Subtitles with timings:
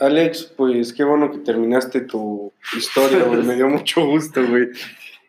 [0.00, 3.42] Alex, pues qué bueno que terminaste tu historia, güey.
[3.42, 4.68] Me dio mucho gusto, güey.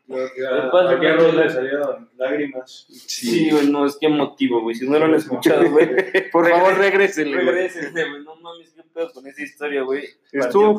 [0.10, 2.86] ¿A qué le salieron lágrimas?
[2.90, 4.76] Sí, güey, no, es que emotivo, güey.
[4.76, 5.88] Si no lo han escuchado, güey.
[6.32, 7.34] Por favor, regrésenle.
[7.36, 7.46] güey.
[7.46, 8.24] Regrésense, güey.
[8.24, 10.06] No mames, qué pedo con esa historia, güey.
[10.32, 10.78] Estuvo-.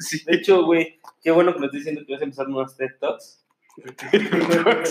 [0.00, 0.24] Sí.
[0.26, 2.98] De hecho, güey, qué bueno que me estoy diciendo que vas a empezar unos TED
[3.00, 3.44] Talks.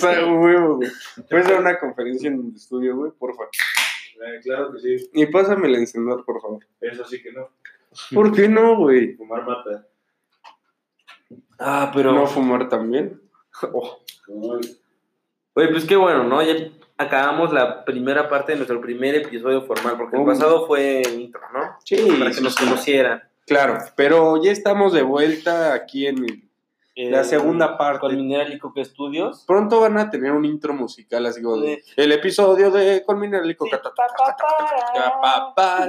[0.01, 0.89] Huevo, güey.
[1.29, 3.49] Puedes dar una conferencia en el estudio, güey, por favor.
[4.23, 6.63] Eh, claro que sí, Y pásame el encendedor, por favor.
[6.81, 7.49] eso sí que no.
[8.13, 9.15] ¿Por qué no, güey?
[9.15, 9.85] Fumar mata.
[11.59, 12.11] Ah, pero.
[12.13, 13.21] No fumar también.
[15.53, 16.41] Oye, pues qué bueno, ¿no?
[16.41, 16.53] Ya
[16.97, 20.25] acabamos la primera parte de nuestro primer episodio formal, porque el Oh.
[20.25, 21.75] pasado fue intro, ¿no?
[21.83, 23.21] Sí, Para que nos conocieran.
[23.45, 26.25] Claro, pero ya estamos de vuelta aquí en
[26.95, 27.99] La segunda parte.
[28.01, 29.43] Con Mineral y Coca Studios.
[29.47, 31.93] Pronto van a tener un intro musical así como de, Sí.
[31.97, 33.19] el episodio de Con
[33.71, 33.81] ta,
[35.55, 35.87] ta,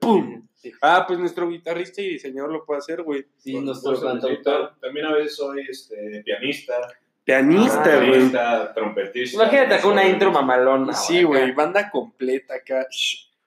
[0.00, 0.46] ¡Pum!
[0.54, 3.24] Sí, Ah, pues nuestro guitarrista y diseñador lo puede hacer, güey.
[3.38, 4.72] sí, Por nuestro cantautor.
[4.80, 6.74] También a veces soy este, pianista.
[7.24, 8.10] Pianista, Ah, güey.
[8.10, 9.42] Pianista, trompetista.
[9.42, 10.92] Imagínate acá una intro mamalona.
[10.92, 12.86] Sí, güey, banda completa acá.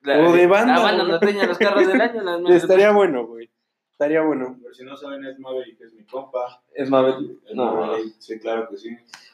[0.04, 1.12] La- O de banda, La banda güey.
[1.12, 2.22] norteña, los carros del año.
[2.24, 3.50] las- Estaría bueno, güey.
[3.92, 4.58] Estaría bueno.
[4.62, 6.62] Por si no saben, es Maverick, es mi compa.
[6.74, 7.38] Es Mabel.
[7.48, 7.76] Es No.
[7.76, 8.90] Maverick, Sí, claro que sí.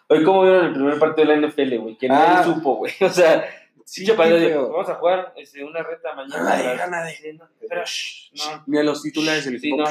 [0.08, 1.97] Oye, ¿cómo vieron el primer partido de la NFL, güey?
[1.97, 2.09] Que Ah.
[2.44, 2.92] nadie supo, güey.
[3.02, 3.45] O sea,
[3.92, 4.70] Sí, yo para qué feo.
[4.70, 6.44] vamos a jugar este, una reta mañana.
[6.44, 7.16] Nadie, a las- nadie.
[7.16, 8.64] Sí, no, Pero, shh, no.
[8.68, 9.86] Ni a los titulares del Sí, no.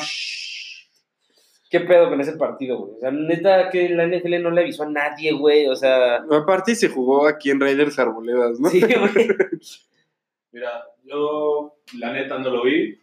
[1.71, 2.97] ¿Qué pedo con ese partido, güey?
[2.97, 5.67] O sea, neta que la NFL no le avisó a nadie, güey.
[5.67, 8.71] O sea, Aparte se jugó aquí en Raiders Arboledas, ¿no?
[8.71, 9.29] sí, güey.
[10.53, 12.99] Mira, yo la neta no lo vi.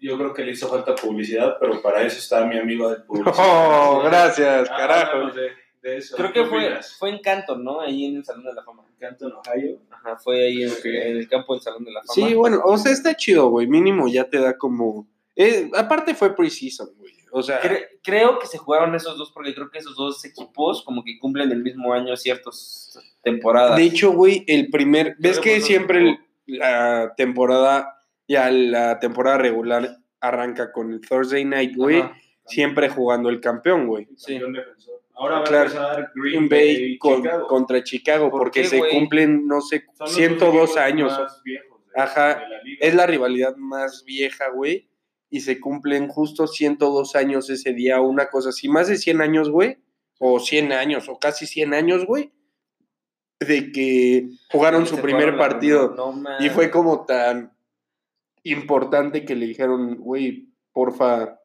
[0.00, 3.34] Yo creo que le hizo falta publicidad, pero para eso está mi amigo de publicidad.
[3.38, 5.10] Oh, gracias, Ah, carajo.
[5.12, 5.48] háblanos de,
[5.82, 6.16] de eso.
[6.16, 7.80] Creo ¿Qué que fue, fue en Canton, ¿no?
[7.80, 8.84] Ahí en el Salón de la Fama.
[8.98, 9.78] Canton, Ohio.
[9.90, 12.14] Ajá, fue ahí en, el campo del Salón de la Fama.
[12.28, 13.66] Sí, bueno, o sea, está chido, güey.
[13.66, 15.06] Mínimo ya te da como.
[15.36, 17.12] eh, aparte fue preseason, güey.
[17.34, 20.82] O sea, Cre- creo que se jugaron esos dos porque creo que esos dos equipos
[20.84, 23.76] como que cumplen el mismo año ciertas temporadas.
[23.76, 25.16] de hecho, güey, el primer.
[25.18, 31.44] ¿Ves Creo que siempre el- la temporada, ya la temporada regular arranca con el Thursday
[31.44, 32.00] night, güey?
[32.00, 32.14] Ajá.
[32.44, 34.08] Siempre jugando el campeón, güey.
[34.16, 34.32] Sí.
[34.34, 35.00] Campeón defensor.
[35.14, 35.62] Ahora va Claro.
[35.64, 37.46] a empezar Green Green, Bay con- Chicago.
[37.46, 41.18] contra Chicago, ¿Por porque qué, se cumplen, no sé, Son los dos 102 equipos años.
[41.44, 41.60] de-
[41.94, 42.28] Ajá.
[42.36, 42.78] de la liga.
[42.86, 44.88] Es la rivalidad más vieja, güey.
[45.30, 48.68] Y se cumplen justo 102 años ese día, una cosa así.
[48.68, 49.78] Más de 100 años, güey.
[50.18, 52.32] O 100 años, o casi 100 años, güey.
[53.40, 55.94] De que jugaron su primer partido.
[55.96, 56.22] no.
[56.40, 57.52] Y fue como tan
[58.44, 61.40] importante que le dijeron, güey, porfa,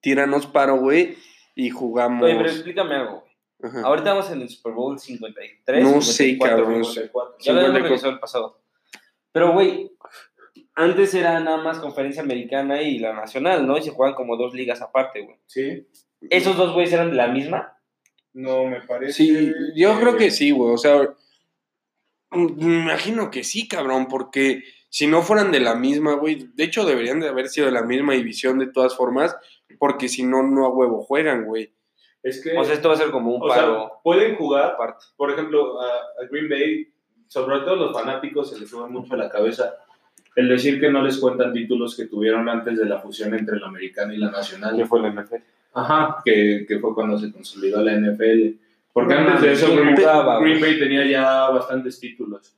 [0.00, 1.16] tíranos paro, güey.
[1.56, 2.22] Y jugamos.
[2.22, 3.32] Oye, pero explícame algo, güey.
[3.62, 3.88] Ajá.
[3.88, 5.82] Ahorita vamos en el Super Bowl 53.
[5.82, 6.82] No sé, 54, cabrón.
[6.82, 6.94] güey.
[6.94, 7.36] 54.
[7.40, 7.88] Ya lo habíamos 54.
[7.88, 8.60] revisado el pasado.
[9.32, 9.90] Pero, güey,
[10.74, 13.78] antes era nada más conferencia americana y la nacional, ¿no?
[13.78, 15.38] Y se juegan como dos ligas aparte, güey.
[15.46, 15.88] Sí.
[16.28, 17.78] ¿Esos dos güeyes eran de la misma?
[18.34, 19.14] No me parece.
[19.14, 20.74] Sí, yo creo que sí, güey.
[20.74, 21.00] O sea,
[22.30, 26.64] mm, me imagino que sí, cabrón, porque si no fueran de la misma, güey, de
[26.64, 29.36] hecho deberían de haber sido de la misma división de todas formas,
[29.78, 31.72] porque si no, no a huevo juegan, güey.
[32.22, 32.56] Es que.
[32.56, 34.72] O sea, esto va a ser como un o sea, paro pueden jugar.
[34.72, 35.04] aparte.
[35.16, 36.88] Por ejemplo, a, a Green Bay,
[37.28, 39.74] sobre todo los fanáticos, se les sube mucho a la cabeza
[40.36, 43.68] el decir que no les cuentan títulos que tuvieron antes de la fusión entre la
[43.68, 44.86] americana y la nacional.
[44.86, 45.36] fue la NFL?
[45.72, 48.50] Ajá, que, que fue cuando se consolidó la NFL.
[48.92, 50.72] Porque No antes de eso, ¿quién Green, jugaba, Green güey?
[50.72, 52.54] Bay tenía ya bastantes títulos.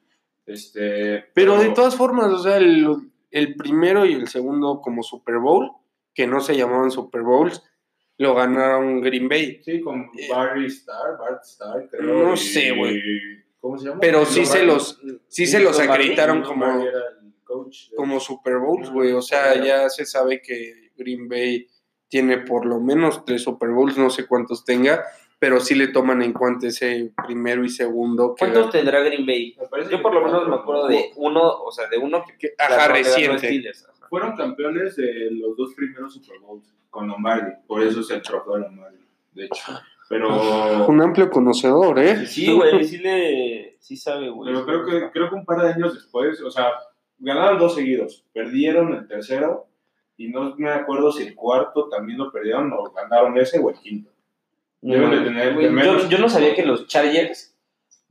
[0.48, 2.86] Este, Pero de todas formas, o sea, el,
[3.31, 5.70] el primero y el segundo como Super Bowl,
[6.14, 7.62] que no se llamaban Super Bowls,
[8.16, 9.60] lo ganaron Green Bay.
[9.62, 12.03] Sí, con Eh, Barry Star, Bart Star, creo.
[12.28, 13.00] no y- sé, güey.
[13.60, 14.00] ¿Cómo se llama?
[14.00, 16.84] Pero sí se los, sí se los acreditaron como,
[17.44, 19.12] coach como Super Bowls, güey.
[19.12, 19.66] O sea, Claro.
[19.66, 21.66] ya se sabe que Green Bay
[22.09, 25.04] tiene por lo menos tres Super Bowls, no sé cuántos tenga,
[25.38, 28.34] pero sí le toman en cuenta ese primero y segundo.
[28.34, 29.54] Que ¿Cuántos tendrá Green Bay?
[29.91, 32.88] Yo por lo menos me acuerdo de uno, o sea, de uno que que- ajá,
[32.88, 33.72] reciente.
[34.09, 38.54] Fueron campeones de los dos primeros Super Bowls con Lombardi, por eso es el trofeo
[38.54, 39.72] de Lombardi, de hecho.
[40.09, 40.28] Pero,
[40.89, 42.27] Un amplio conocedor, ¿eh?
[42.27, 43.77] Sí, güey, sí le...
[43.78, 44.53] Sí sabe, güey.
[44.53, 46.72] pero creo, que, creo que un par de años después, o sea,
[47.18, 49.66] ganaron dos seguidos, perdieron el tercero
[50.16, 53.77] y no me acuerdo si el cuarto también lo perdieron o ganaron ese o el
[53.78, 54.10] quinto.
[54.80, 57.54] Deben de tener Güey, de menos- yo, yo no sabía que los Chargers...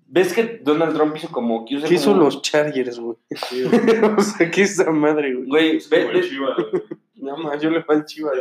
[0.09, 1.65] ¿Ves que Donald Trump hizo como...
[1.65, 3.17] Que usa ¿Qué como- son los Chargers, güey?
[3.49, 4.13] Sí, güey.
[4.17, 5.47] o sea, ¿qué es esa madre, güey?
[5.47, 6.83] Güey, ve- el güey.
[7.43, 8.37] Más, yo le fui al Chivas.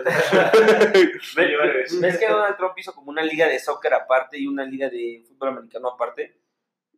[1.36, 1.56] ve-
[2.00, 5.24] ¿ves que Donald Trump hizo como una liga de soccer aparte y una liga de
[5.26, 6.36] fútbol americano aparte?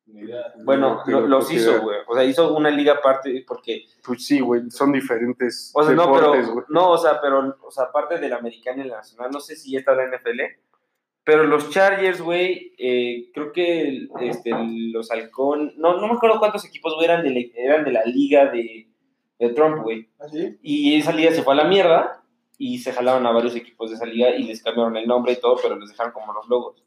[0.06, 0.52] Idea.
[0.64, 1.98] Bueno, No, lo- los hizo, güey.
[2.06, 6.12] O sea, hizo una liga aparte porque Pues sí, güey, son diferentes O sea, no,
[6.12, 9.40] pero, no, o sea, pero, o sea, aparte de la americana y la nacional, no
[9.40, 10.40] sé si ya está la NFL,
[11.28, 14.50] pero los Chargers, güey, eh, creo que este,
[14.92, 18.02] los Halcón, no, no me acuerdo cuántos equipos, güey, eran de, la- eran de la
[18.06, 18.88] liga de,
[19.38, 20.08] de Trump, güey.
[20.18, 20.56] ¿Ah, sí?
[20.62, 22.22] Y esa liga se fue a la mierda
[22.56, 25.36] y se jalaron a varios equipos de esa liga y les cambiaron el nombre y
[25.36, 26.82] todo, pero les dejaron como los logos.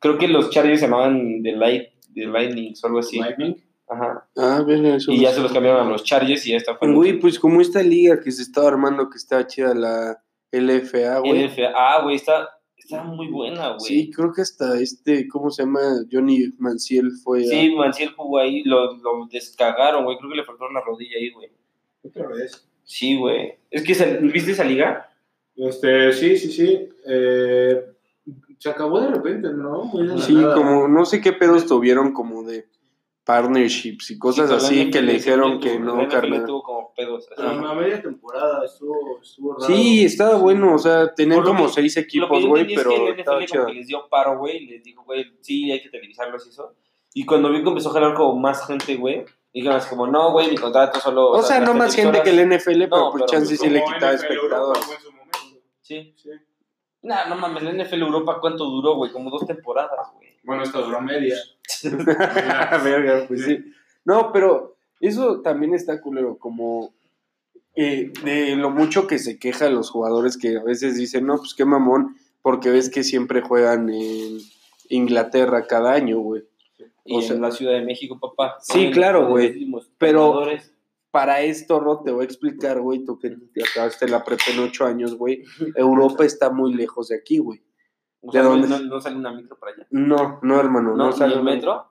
[0.00, 3.20] Creo que los Chargers se llamaban The, Light, The Lightning o algo así.
[3.20, 3.54] Lightning.
[3.88, 4.26] Ajá.
[4.36, 6.76] Ah, verga, eso Y ya se los cambiaron a los Chargers y ya está.
[6.80, 10.20] Güey, pues como esta liga que se estaba armando, que estaba chida, la
[10.50, 11.44] LFA, güey.
[11.44, 11.72] LFA.
[11.76, 12.48] Ah, güey, está,
[12.84, 13.80] está muy buena, güey.
[13.80, 15.80] Sí, creo que hasta este, ¿cómo se llama?
[16.10, 17.40] Johnny Manciel fue.
[17.42, 20.16] a- Sí, Manciel jugó ahí, lo, lo descagaron, güey.
[20.18, 21.48] Creo que le faltó una rodilla ahí, güey.
[22.04, 22.66] Otra vez.
[22.84, 23.54] Sí, güey.
[23.70, 25.08] Es que, ¿viste esa liga?
[25.56, 26.88] Este, sí, sí, sí.
[27.06, 27.82] Eh,
[28.58, 29.84] se acabó de repente, ¿no?
[29.84, 30.54] Muy de la Sí, nada.
[30.54, 32.66] como no sé qué pedos tuvieron como de
[33.24, 36.44] partnerships y cosas Sí, la así que le dijeron que la no, NFL carnal.
[36.46, 37.26] tuvo como pedos.
[37.32, 37.42] así.
[37.42, 39.66] A, a media temporada estuvo, estuvo raro.
[39.66, 43.08] Sí, estaba bueno, o sea, tenían Por como que- seis equipos, güey, pero es que
[43.10, 43.68] el estaba NFL chido.
[43.68, 46.74] les dio paro, güey, y les dijo, güey, sí, hay que televisarlos y eso.
[47.14, 50.32] Y cuando vi que empezó a jalar como más gente, güey, dijeron así como, no,
[50.32, 51.30] güey, mi contrato solo...
[51.30, 53.58] O sea, las no más gente que el NFL, pero No, pues pero chance sí
[53.58, 54.12] Como le quitaba
[55.12, 55.60] momento.
[55.80, 56.12] Sí.
[56.16, 56.30] Sí.
[57.02, 59.12] Nah, no mames, la NFL Europa, ¿cuánto duró, güey?
[59.12, 60.30] Como dos temporadas, güey.
[60.42, 61.36] Bueno, esta duró media.
[62.84, 63.58] Verga, pues sí.
[64.04, 66.94] No, pero eso también está culero, como
[67.74, 71.54] eh, de lo mucho que se queja los jugadores que a veces dicen, no, pues
[71.54, 74.38] qué mamón, porque ves que siempre juegan en
[74.88, 76.42] Inglaterra cada año, güey.
[77.04, 78.56] Y O sea- en la Ciudad de México, papá.
[78.60, 79.66] Sí, claro, güey.
[79.98, 80.70] Pero- jugadores.
[81.10, 84.58] Para esto, Ro, te voy a explicar, güey, tú que te acabaste la prepa en
[84.58, 85.44] ocho años, güey.
[85.76, 87.62] Europa está muy lejos de aquí, güey.
[88.26, 88.68] O ¿de sea, no- dónde?
[88.68, 89.86] No, no sale una micro para allá.
[89.90, 91.90] No, no, hermano, ¿No, no, ¿Ni sale el una- metro?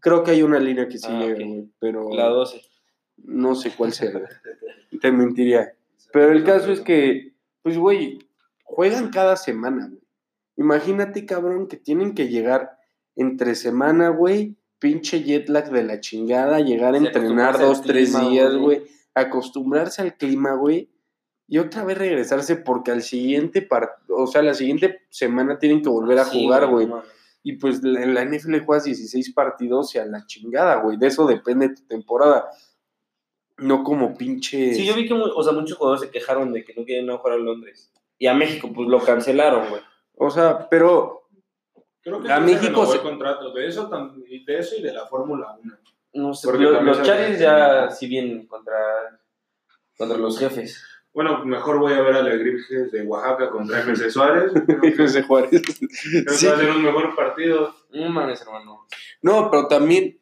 [0.00, 1.38] Creo que hay una línea que sí Ah, llega, ok.
[1.46, 2.62] güey, pero La 12.
[3.18, 4.24] no sé cuál güey.
[5.00, 5.74] Te mentiría.
[6.12, 8.18] Pero el caso es que, pues, güey,
[8.64, 10.00] juegan cada semana, güey.
[10.56, 12.78] Imagínate, cabrón, que tienen que llegar
[13.16, 18.28] entre semana, güey, pinche jet lag de la chingada, llegar a entrenar dos, tres clima,
[18.30, 18.82] días, güey,
[19.14, 20.88] acostumbrarse al clima, güey,
[21.50, 25.88] y otra vez regresarse porque al siguiente, par o sea, la siguiente semana tienen que
[25.90, 26.88] volver a Sí, jugar, güey.
[27.42, 30.96] Y pues la- en la NFL juegas 16 partidos y a la chingada, güey.
[30.96, 32.48] De eso depende tu temporada.
[33.58, 34.74] No como pinche.
[34.74, 37.34] Sí, yo vi que o sea, muchos jugadores se quejaron de que no quieren jugar
[37.34, 37.92] a Londres.
[38.18, 39.82] Y a México, pues lo cancelaron, güey.
[40.16, 41.16] O sea, pero
[42.02, 43.90] Creo que A México se- el contrato de eso,
[44.46, 45.76] de eso y de la Fórmula 1.
[46.14, 48.74] No sé, Porque los se- Chargers ya sí vienen contra,
[49.98, 50.82] contra los jefes.
[51.12, 54.52] Bueno, mejor voy a ver a la Gripges de Oaxaca contra FC Suárez.
[54.96, 55.50] José Juárez.
[55.60, 56.46] creo Sí.
[56.46, 57.74] que va a ser un mejor partido.
[57.92, 58.86] No mames, hermano.
[59.22, 60.18] No, pero también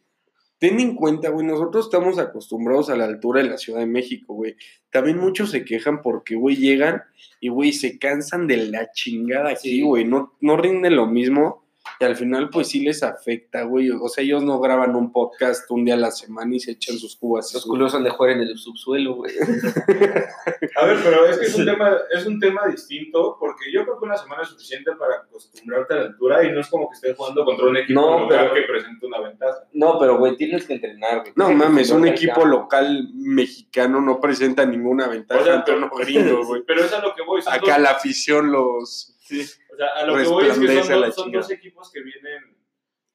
[0.58, 4.34] ten en cuenta, güey, nosotros estamos acostumbrados a la altura de la Ciudad de México,
[4.34, 4.56] güey.
[4.90, 7.02] También muchos se quejan porque, güey, llegan
[7.38, 9.82] y, güey, se cansan de la chingada aquí, Sí.
[9.82, 10.04] güey.
[10.04, 11.67] No, no rinden lo mismo
[12.00, 13.90] y al final, pues sí les afecta, güey.
[13.90, 16.96] O sea, ellos no graban un podcast un día a la semana y se echan
[16.98, 17.52] sus cubas.
[17.52, 19.32] Los culos han de jugar en el subsuelo, güey.
[20.76, 23.98] A ver, pero es que es un tema, es un tema distinto porque yo creo
[23.98, 26.94] que una semana es suficiente para acostumbrarte a la altura y no es como que
[26.94, 29.58] estés jugando contra un equipo No, local pero- que presenta una ventaja.
[29.72, 31.32] No, pero, güey, tienes que entrenar, güey.
[31.36, 35.64] No mames, un equipo local mexicano no presenta ninguna ventaja O sea,
[35.98, 36.62] gringo, güey.
[36.66, 37.40] Pero es a lo que voy.
[37.46, 39.14] Acá dos- la afición los...
[39.30, 41.42] O sea, a lo que voy es que son, la dos, son chingada.
[41.42, 42.56] dos equipos que vienen,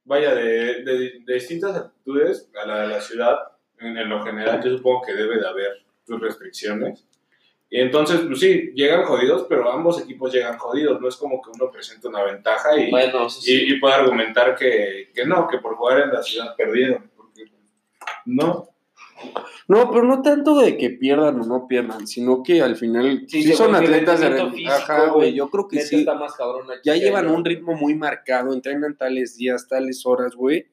[0.06, 3.38] vaya, de, de- de distintas actitudes a la, a la ciudad.
[3.80, 7.06] En, en lo general, yo supongo que debe de haber sus restricciones.
[7.70, 11.02] Y entonces, pues sí, llegan jodidos, pero ambos equipos llegan jodidos.
[11.02, 13.66] No es como que uno presente una ventaja y, Bueno, eso sí.
[13.66, 17.10] y, y pueda argumentar que, que no, que por jugar en la ciudad perdieron.
[17.18, 17.46] Porque
[18.26, 18.70] no.
[19.68, 23.44] No, pero no tanto de que pierdan o no pierdan, sino que al final Sí,
[23.54, 25.98] son atletas de Ajá, güey, yo creo que sí.
[25.98, 26.34] está más
[26.84, 30.68] Ya llevan un ritmo muy marcado, entrenan tales días, tales horas, güey,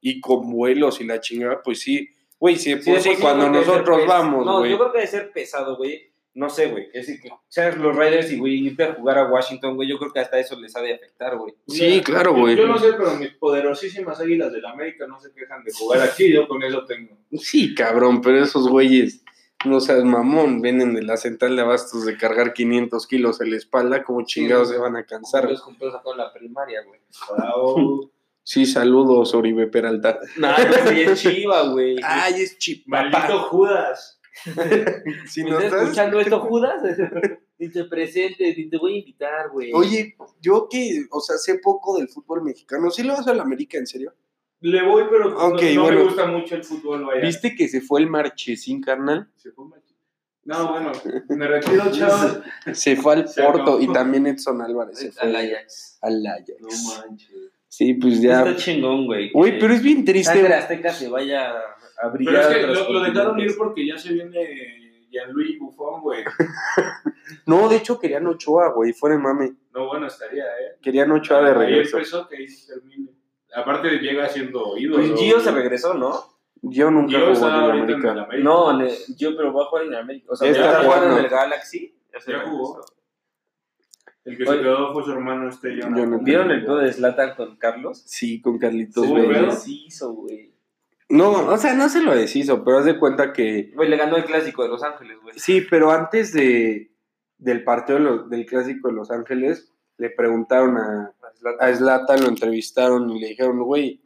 [0.00, 2.08] y con vuelos y la chingada, pues sí.
[2.38, 4.72] Güey, si Sí, sí cuando nosotros vamos, No, güey.
[4.72, 6.11] yo creo que debe ser pesado, güey.
[6.34, 6.88] No sé, güey.
[6.94, 10.12] Es decir, que los Raiders y, güey, irte a jugar a Washington, güey, yo creo
[10.12, 11.54] que hasta eso les ha de afectar, güey.
[11.68, 12.56] Sí, claro, güey.
[12.56, 16.32] Yo, no sé, pero mis poderosísimas águilas del América no se quejan de jugar aquí.
[16.32, 17.18] Yo con eso tengo.
[17.32, 19.22] Sí, cabrón, pero esos güeyes,
[19.66, 23.56] no seas mamón, vienen de la central de abastos de cargar 500 kilos en la
[23.56, 25.50] espalda, como chingados se van a cansar.
[25.50, 27.00] Los sacó en la primaria, güey.
[27.36, 28.10] Bravo.
[28.44, 30.18] Sí, saludos, Oribe Peralta.
[30.36, 31.96] Nah, güey, es chiva, güey.
[32.02, 34.20] Ay, es chip, Maldito Judas.
[35.26, 36.82] Si ¿Me no estás escuchando esto, Judas?
[37.58, 39.72] ni te presentes, ni te voy a invitar, güey.
[39.74, 43.42] Oye, yo que, o sea, sé poco del fútbol mexicano, ¿sí lo vas a la
[43.42, 44.14] América, en serio?
[44.60, 45.98] Le voy, pero no- Ok, no, bueno.
[45.98, 47.20] me gusta mucho el fútbol, vaya.
[47.20, 49.28] ¿Viste que se fue el Marchesín, carnal?
[49.36, 49.80] Se fue mal.
[50.44, 50.90] No, bueno,
[51.28, 52.40] me retiro, chavos.
[52.72, 53.80] Se fue al Se Porto acabó.
[53.80, 55.98] y también Edson Álvarez se fue Al Ajax.
[56.02, 56.50] al Ajax.
[56.58, 57.30] No manches.
[57.68, 58.40] Sí, pues ya.
[58.40, 59.30] Está chingón, güey.
[59.34, 60.32] Uy, que pero es bien triste.
[60.34, 61.52] Sangre Azteca se vaya
[62.02, 62.34] a brillar.
[62.48, 66.24] Pero es que lo, lo dejaron ir porque ya se viene Gianluigi Buffon, güey.
[67.46, 69.54] No, de hecho querían Ochoa, güey, fuera de mame.
[69.72, 70.76] No, bueno, estaría, ¿eh?
[70.82, 71.96] Querían Ochoa de Ahí regreso.
[71.96, 73.10] empezó que ahí se termine.
[73.54, 74.98] Aparte llega siendo ídolo.
[75.06, 76.12] Pues Gio se regresó, ¿no?
[76.62, 78.12] Yo nunca Gio está en el ahorita en América.
[78.12, 78.44] el América.
[78.44, 78.78] No,
[79.16, 80.26] Gio, pero va a jugar en el América.
[80.30, 81.96] O sea, está está jugando en el Galaxy.
[82.12, 82.56] Ya se Ya regresó.
[82.58, 82.84] jugó.
[84.24, 84.52] El que Oye.
[84.52, 86.24] se quedó fue su hermano este Jonathan.
[86.24, 88.02] ¿Vieron el pedo de Zlatan con Carlos?
[88.06, 90.51] Sí, con Carlitos Sí, Güey, deshizo, güey.
[91.12, 93.70] No, o sea, no se lo deshizo, pero haz de cuenta que.
[93.74, 95.38] Güey, le ganó el clásico de Los Ángeles, güey.
[95.38, 96.90] Sí, pero antes de,
[97.38, 101.12] del partido de los- del clásico de Los Ángeles, le preguntaron a,
[101.60, 104.02] a Zlatan, lo entrevistaron y le dijeron, güey,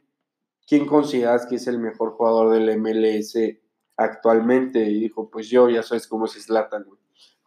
[0.67, 3.37] ¿quién consideras que es el mejor jugador del MLS
[3.95, 4.79] actualmente?
[4.83, 6.99] Y dijo, pues yo, ya sabes cómo es Zlatan, güey.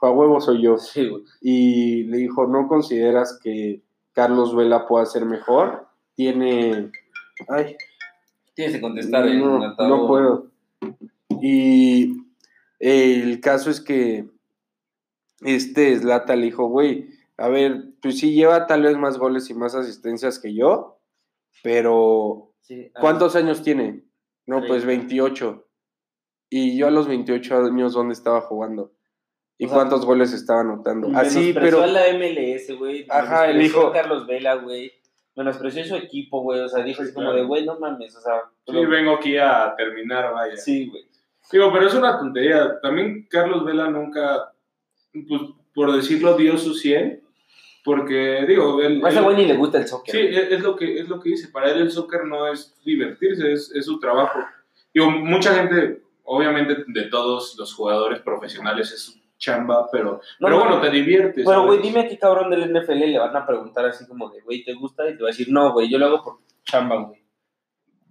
[0.03, 0.79] A huevo soy yo.
[0.79, 1.25] Sí, güey.
[1.43, 5.87] y le dijo, ¿no consideras que Carlos Vela pueda ser mejor?
[6.15, 6.91] Tiene...
[7.49, 7.77] Ay,
[8.55, 10.51] Tienes que contestar no, no puedo.
[11.41, 12.17] Y
[12.79, 14.27] el caso es que
[15.41, 19.55] este Zlata le dijo, güey, a ver, pues sí lleva tal vez más goles y
[19.55, 21.01] más asistencias que yo,
[21.63, 24.05] pero Sí, ¿cuántos años tiene?
[24.47, 25.07] No, pues Treinta.
[25.07, 25.67] 28.
[26.51, 28.93] Y yo a los 28 años, ¿dónde estaba jugando?
[29.57, 31.11] ¿Y O sea, cuántos goles estaba anotando?
[31.15, 31.83] Así, pero...
[31.83, 33.07] a la MLS, güey.
[33.09, 34.93] Ajá, dijo- a Carlos Vela, güey.
[35.41, 36.61] Menospreció su equipo, güey.
[36.61, 38.15] O sea, dijo así como de, güey, no mames.
[38.15, 40.55] O sea, Sí, vengo aquí a terminar, vaya.
[40.57, 41.05] sí, güey.
[41.51, 42.79] Digo, pero es una tontería.
[42.83, 44.53] También Carlos Vela nunca,
[45.13, 45.43] pues,
[45.75, 47.23] por decirlo, dio su 100.
[47.83, 50.15] Porque, digo, él, ese güey ni le gusta el soccer.
[50.15, 51.49] sí, es, es lo que, es lo que dice.
[51.49, 54.39] Para él el soccer no es divertirse, es, es su trabajo.
[54.93, 60.51] Digo, mucha gente, obviamente de todos los jugadores profesionales es su chamba, pero, No, pero
[60.51, 61.45] no, bueno, te diviertes.
[61.45, 64.41] Pero, güey, dime a qué cabrón del NFL le van a preguntar así como de,
[64.43, 65.09] güey, ¿te gusta?
[65.09, 67.21] Y te va a decir, no, güey, yo lo hago por chamba, güey.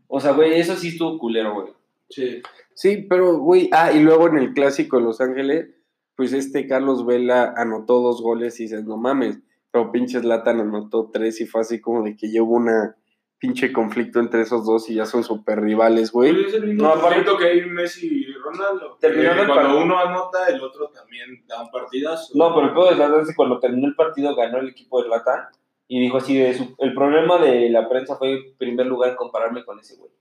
[0.08, 1.68] O sea, güey, eso sí estuvo culero, güey.
[2.10, 2.42] Sí.
[2.74, 5.70] Sí, pero, güey, ah, y luego en el clásico de Los Ángeles,
[6.16, 9.40] pues este Carlos Vela anotó dos goles y dices, no mames,
[9.72, 12.98] pero pinche Zlatan anotó tres y fue así como de que hubo una
[13.39, 16.34] pinche conflicto entre esos dos y ya son super rivales, güey.
[16.34, 18.98] Pues es el mismo No, aparte- conflicto que hay Messi y Ronaldo.
[19.00, 19.84] Terminaron Que el cuando partido.
[19.86, 22.34] uno anota, el otro también da un partidazo.
[22.38, 25.01] No, pero el pedo de Zlatan es que cuando terminó el partido ganó el equipo
[25.01, 25.46] de Zlatan
[25.88, 29.63] y dijo así de su- el problema de la prensa fue en primer lugar compararme
[29.63, 30.12] con ese güey.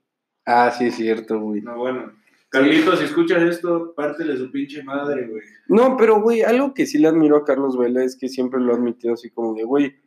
[0.45, 1.61] Ah, sí, es cierto, güey.
[1.61, 2.13] No, bueno.
[2.47, 5.43] Carlitos, si escuchas esto, pártele su pinche madre, güey.
[5.67, 8.71] No, pero, güey, algo que sí le admiro a Carlos Vela es que siempre lo
[8.71, 9.97] ha admitido así como de, güey,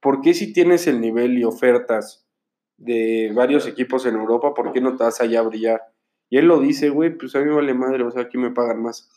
[0.00, 2.25] ¿por qué si tienes el nivel y ofertas
[2.76, 5.82] de varios equipos en Europa, por qué no te vas allá a brillar?
[6.28, 8.50] Y él lo dice, güey, pues a mí me vale madre, o sea, aquí me
[8.50, 9.08] pagan más.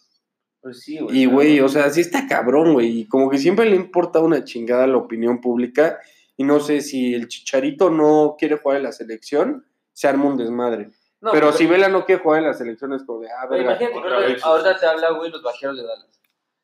[0.62, 1.18] Pues sí, güey.
[1.20, 3.00] Y, güey, o sea, sí está cabrón, güey.
[3.02, 6.00] Y como que siempre le importa una chingada la opinión pública.
[6.38, 10.38] Y no sé si el chicharito no quiere jugar en la selección, se arma un
[10.38, 10.92] desmadre.
[11.22, 13.72] No, pero si Vela no quiere jugar en la selección, es como de, ah, verga.
[13.78, 16.22] imagínate ahorita, te habla, güey, los vaqueros de Dallas.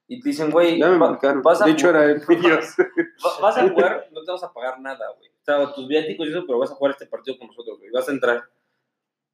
[0.08, 1.42] Y te dicen, güey, Ya me va- marcaron.
[1.42, 2.14] vas a De hecho, era va-
[3.42, 5.30] vas a jugar, no te vas a pagar nada, güey.
[5.46, 7.92] Sea, tus viáticos y eso, pero vas a jugar este partido con nosotros, güey.
[7.92, 8.44] Vas a entrar.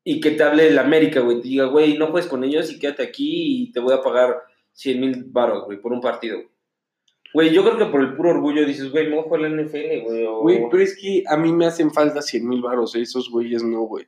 [0.04, 1.42] Y que te hable el América, güey.
[1.42, 4.36] Te diga, güey, no juegues con ellos y quédate aquí y te voy a pagar
[4.74, 6.40] 100 mil baros, güey, por un partido.
[7.34, 7.54] güey.
[7.54, 10.02] Yo creo que por el puro orgullo dices, güey, me voy a jugar la NFL,
[10.04, 10.26] güey.
[10.26, 12.94] o- Güey, pero es que a mí me hacen falta 100 mil baros.
[12.96, 14.06] Esos güeyes no, güey.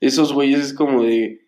[0.00, 1.40] Esos güeyes es como de.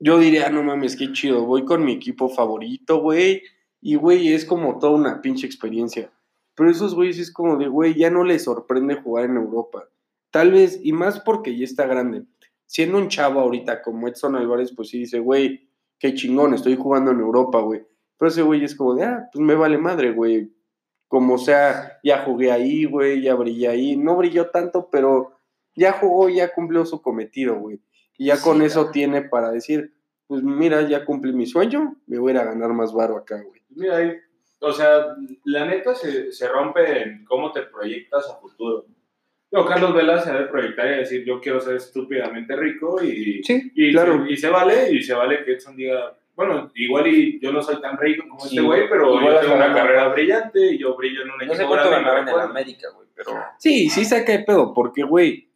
[0.00, 1.44] Yo diría, no mames, qué chido.
[1.44, 3.42] Voy con mi equipo favorito, güey.
[3.82, 6.10] Y, güey, es como toda una pinche experiencia.
[6.58, 9.88] Pero esos güeyes es como de, güey, ya no les sorprende jugar en Europa.
[10.32, 12.24] Tal vez, y más porque ya está grande.
[12.66, 17.12] Siendo un chavo ahorita como Edson Álvarez, pues sí dice, güey, qué chingón, estoy jugando
[17.12, 17.86] en Europa, güey.
[18.18, 20.52] Pero ese güey es como de, ah, pues me vale madre, güey.
[21.06, 23.96] Como sea, ya jugué ahí, güey, ya brillé ahí.
[23.96, 25.38] No brilló tanto, pero
[25.76, 27.80] ya jugó, ya cumplió su cometido, güey.
[28.16, 29.94] Y ya Sí, con eso tiene para decir,
[30.26, 33.40] pues mira, ya cumplí mi sueño, me voy a ir a ganar más varo acá,
[33.40, 33.62] güey.
[33.70, 34.12] Mira, ahí,
[34.60, 38.86] o sea, la neta se, se rompe en cómo te proyectas a futuro.
[39.50, 43.72] Yo, Carlos Vela se debe proyectar y decir, yo quiero ser estúpidamente rico y, Sí,
[43.74, 44.24] y, claro.
[44.26, 47.62] se, y se vale, y se vale que Edson diga, bueno, igual y yo no
[47.62, 50.78] soy tan rico como Sí, este güey, pero igual yo tengo una carrera brillante y
[50.78, 52.34] yo brillo en un No equipo sé cuánto ganaron en.
[52.38, 53.32] América, güey, pero...
[53.58, 55.50] Sí, sí saca de pedo, porque, güey,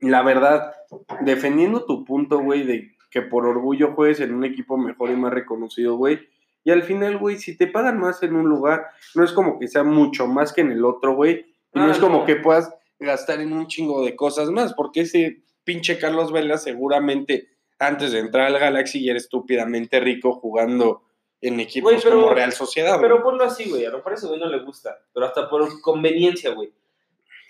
[0.00, 0.74] la verdad,
[1.20, 5.32] defendiendo tu punto, güey, de que por orgullo juegues en un equipo mejor y más
[5.32, 6.28] reconocido, güey,
[6.64, 9.68] y al final, güey, si te pagan más en un lugar, no es como que
[9.68, 12.24] sea mucho más que en el otro, güey, y no es como no.
[12.24, 17.48] que puedas gastar en un chingo de cosas más, porque ese pinche Carlos Vela seguramente
[17.78, 21.02] antes de entrar al Galaxy ya era estúpidamente rico jugando
[21.40, 22.98] en equipos pero- como Real Sociedad.
[23.00, 23.24] Pero güey.
[23.24, 23.84] ponlo así, güey.
[23.84, 24.96] A lo mejor ese güey no le gusta.
[25.12, 26.72] Pero hasta por conveniencia, güey.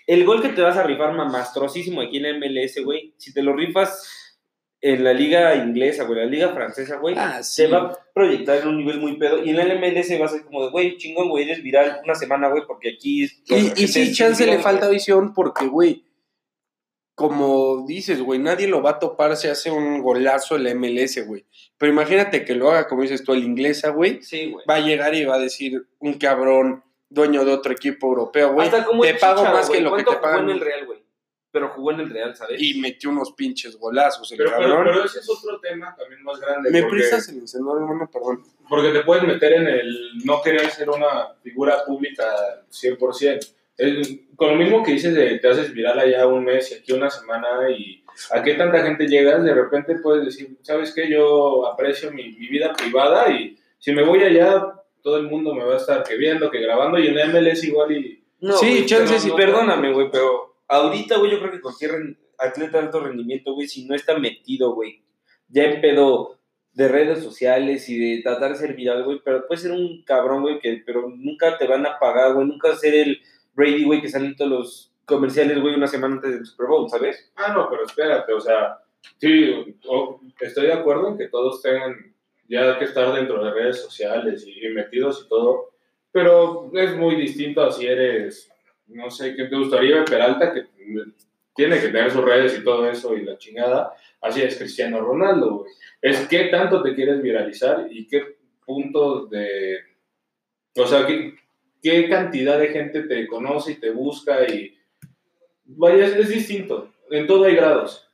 [0.07, 3.13] El gol que te vas a rifar mamastrosísimo aquí en la MLS, güey.
[3.17, 4.24] Si te lo rifas
[4.87, 7.15] en la liga inglesa, güey, la liga francesa, güey.
[7.17, 7.63] Ah, sí.
[7.63, 9.43] Se va a proyectar en un nivel muy pedo.
[9.43, 12.13] Y en la MLS va a ser como de, güey, chingón, güey, eres viral una
[12.13, 13.23] semana, güey, porque aquí.
[13.23, 14.97] es- Y, y sí, chance le falta güey.
[14.97, 16.03] visión porque, güey,
[17.15, 21.45] como dices, güey, nadie lo va a topar si hace un golazo el MLS, güey.
[21.77, 24.21] Pero imagínate que lo haga, como dices tú, el inglesa, güey.
[24.21, 24.65] Sí, güey.
[24.69, 28.67] Va a llegar y va a decir un cabrón dueño de otro equipo europeo, güey.
[28.67, 29.79] Hasta como Te pago Chicharo, más güey.
[29.79, 30.49] que lo que ¿Cuánto te en pagan.
[30.49, 31.04] el Real, güey?
[31.55, 32.61] Pero jugó en el Real, ¿sabes?
[32.61, 34.85] Y metió unos pinches golazos, el Pero, pero, cabrón.
[34.93, 36.69] pero ese es otro tema también más grande.
[36.69, 38.09] ¿Me porque- prestas el encendedor, hermano?
[38.11, 38.43] Perdón.
[38.67, 42.25] Porque te puedes meter en el no querer ser una figura pública
[42.69, 43.47] 100%.
[43.77, 46.91] Es- con lo mismo que dices de te haces viral allá un mes y aquí
[46.91, 51.09] una semana y a qué tanta gente llegas, de repente puedes decir, ¿sabes qué?
[51.09, 55.63] Yo aprecio mi, mi vida privada y si me voy allá, todo el mundo me
[55.63, 58.21] va a estar que viendo, que grabando y en MLS igual y...
[58.41, 59.29] No, Sí, güey, chance pero sí.
[59.29, 63.67] no, Perdóname, güey, pero ahorita, güey, yo creo que cualquier atleta de alto rendimiento, güey,
[63.67, 65.03] si no está metido, güey,
[65.47, 66.37] ya en pedo
[66.73, 70.41] de redes sociales y de tratar de ser viral, güey, pero puede ser un cabrón,
[70.41, 73.21] güey, que pero nunca te van a pagar, güey, nunca ser el
[73.53, 76.89] Brady, güey, que sale en todos los comerciales, güey, una semana antes del Super Bowl,
[76.89, 77.31] ¿sabes?
[77.35, 78.79] Ah, no, pero espérate, o sea,
[79.17, 79.77] sí,
[80.41, 82.13] estoy de acuerdo en que todos tengan
[82.47, 85.71] ya que estar dentro de redes sociales y, y metidos y todo,
[86.11, 88.51] pero es muy distinto a si eres,
[88.87, 90.03] no sé, ¿qué te gustaría?
[90.05, 90.65] Peralta, que
[91.55, 95.59] tiene que tener sus redes y todo eso y la chingada, así es Cristiano Ronaldo,
[95.59, 95.71] güey.
[96.01, 99.77] Es qué tanto te quieres viralizar y qué puntos de,
[100.75, 101.35] o sea, qué,
[101.81, 104.77] qué cantidad de gente te conoce y te busca y
[105.63, 108.05] vaya, es, es distinto, en todo hay grados.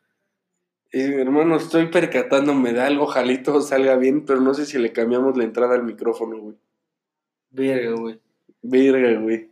[0.94, 4.78] Eh, hermano, estoy percatándome de algo, ojalá y todo salga bien, pero no sé si
[4.78, 6.58] le cambiamos la entrada al micrófono, güey.
[7.50, 8.20] Verga, güey.
[8.62, 9.51] Verga, güey.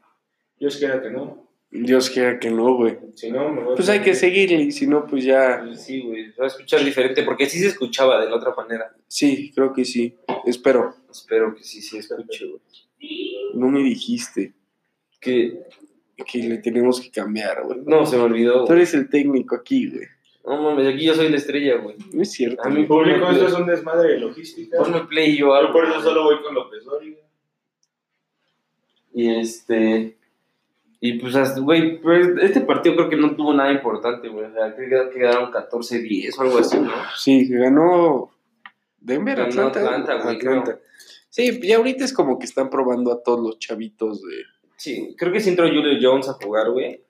[0.60, 2.98] Yo espero que no, Dios quiera que no, güey.
[3.16, 5.66] si no me voy a Pues hay que seguirle y si no, pues ya.
[5.76, 8.92] Sí, güey, se va a escuchar diferente, porque sí se escuchaba de la otra manera.
[9.08, 10.16] Sí, creo que sí.
[10.46, 10.96] Espero.
[11.10, 12.62] Espero que sí, sí escuche, güey.
[13.54, 14.54] No me dijiste
[15.20, 15.60] Que,
[16.28, 17.80] que le tenemos que cambiar, güey.
[17.86, 18.66] no, se me olvidó.
[18.66, 20.08] Tú eres el técnico aquí, güey.
[20.46, 21.96] No mames, aquí yo soy la estrella, güey.
[22.12, 22.64] No es cierto.
[22.64, 24.78] A Mi público, esto es un desmadre de logística.
[24.80, 25.72] Ponme play y yo Yo hago.
[25.74, 27.20] por eso solo voy con López Dóriga.
[29.14, 30.18] Y este.
[31.02, 34.46] Y pues, güey, pues, este partido creo que no tuvo nada importante, güey.
[34.46, 36.92] O sea, creo que quedaron 14-10 o algo así, ¿no?
[37.16, 38.32] Sí, ganó
[39.00, 39.80] Denver, Ganó Atlanta.
[39.80, 40.80] Atlanta, güey, Atlanta.
[41.30, 44.44] Sí, ya ahorita es como que están probando a todos los chavitos de.
[44.76, 47.04] Sí, creo que sí entró Julio Jones a jugar, güey.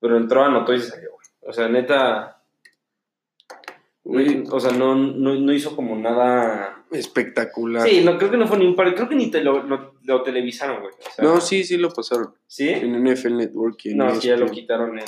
[0.00, 1.26] Pero entró, anotó y se salió, güey.
[1.42, 2.40] O sea, neta.
[4.02, 6.83] Güey, O sea, no, no, no hizo como nada.
[6.94, 7.88] Espectacular.
[7.88, 8.94] Sí, no, creo que no fue ni un par.
[8.94, 10.92] Creo que ni te lo, lo, lo televisaron, güey.
[10.94, 12.34] O sea, No, sí, sí lo pasaron.
[12.46, 12.68] ¿Sí?
[12.68, 13.78] En NFL Network.
[13.84, 14.54] y en No, sí, ya lo ESPN.
[14.54, 15.04] quitaron en,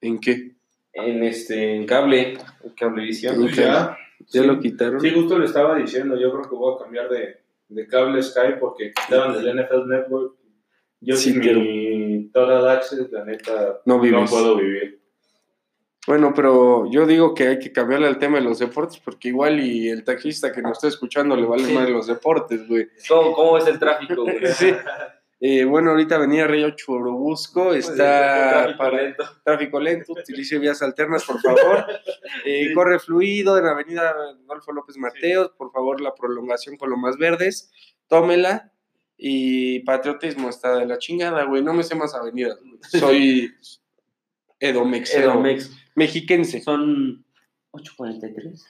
[0.00, 0.52] ¿En qué?
[0.92, 2.32] en, este, en cable,
[2.64, 3.34] en cablevisión.
[3.36, 3.40] Ok.
[3.42, 3.96] Pues ya.
[4.30, 4.46] ¿Ya Sí.
[4.46, 5.00] lo quitaron?
[5.00, 7.36] Sí, justo le estaba diciendo, yo creo que voy a cambiar de,
[7.68, 10.34] de cable Sky porque quitaron del NFL Network.
[11.00, 14.97] Yo Sí, sin pero- mi Total Access, la neta, No no puedo vivir.
[16.08, 19.60] Bueno, pero yo digo que hay que cambiarle al tema de los deportes porque igual
[19.60, 21.72] y el taxista que nos está escuchando le vale Sí.
[21.74, 22.88] más los deportes, güey.
[23.08, 24.38] ¿Cómo, ¿Cómo es el tráfico, güey?
[24.56, 24.72] Sí.
[25.40, 29.24] Eh, bueno, ahorita Avenida Río Churubusco está Tráfico para lento.
[29.44, 31.84] tráfico lento, utilice vías alternas, por favor.
[32.44, 32.74] Eh, Sí.
[32.74, 34.14] Corre fluido en Avenida
[34.46, 37.70] Adolfo López Mateos, por favor, la prolongación con lo más verdes,
[38.08, 38.72] tómela.
[39.18, 41.62] Y patriotismo está de la chingada, güey.
[41.62, 42.56] No me sé más avenidas.
[42.88, 43.52] Soy
[44.60, 45.32] edomexero.
[45.32, 45.70] Edomex.
[45.98, 46.60] Mexiquense.
[46.62, 47.24] Son
[47.72, 48.64] 8.43.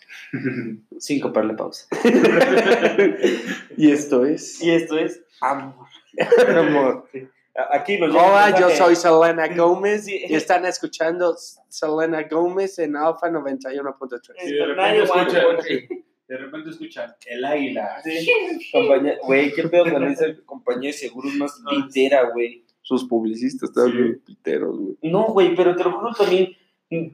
[0.99, 1.87] 5 para la pausa.
[3.77, 4.61] y esto es.
[4.63, 5.87] Y esto es Amor.
[6.49, 7.09] Amor.
[7.73, 10.23] Aquí nos Hola, yo soy Selena Gómez Sí.
[10.29, 11.37] y están escuchando
[11.69, 14.21] Selena Gómez en Alfa 91.3.
[14.47, 15.43] Y de repente escucha-.
[16.29, 18.01] De repente escuchan el águila.
[18.05, 18.29] Sí.
[18.73, 22.65] Compañía- Güey, qué pedo con esa compañía de seguros más pitera, güey.
[22.83, 23.93] Sus publicistas Sí.
[23.93, 24.97] bien piteros, güey.
[25.03, 26.57] No, güey, pero te lo juro también.